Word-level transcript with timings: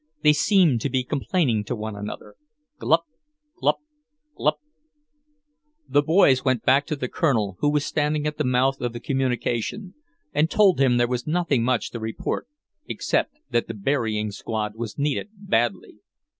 They 0.23 0.33
seemed 0.33 0.81
to 0.81 0.89
be 0.89 1.03
complaining 1.03 1.63
to 1.65 1.75
one 1.75 1.95
another; 1.95 2.33
glup, 2.79 3.03
glup, 3.61 3.75
glup. 4.35 4.55
The 5.87 6.01
boys 6.01 6.43
went 6.43 6.63
back 6.65 6.87
to 6.87 6.95
the 6.95 7.07
Colonel, 7.07 7.57
who 7.59 7.69
was 7.69 7.85
standing 7.85 8.25
at 8.25 8.37
the 8.39 8.43
mouth 8.43 8.81
of 8.81 8.93
the 8.93 8.99
communication, 8.99 9.93
and 10.33 10.49
told 10.49 10.79
him 10.79 10.97
there 10.97 11.07
was 11.07 11.27
nothing 11.27 11.61
much 11.63 11.91
to 11.91 11.99
report, 11.99 12.47
except 12.87 13.37
that 13.51 13.67
the 13.67 13.75
burying 13.75 14.31
squad 14.31 14.73
was 14.75 14.97
needed 14.97 15.29
badly. 15.37 15.99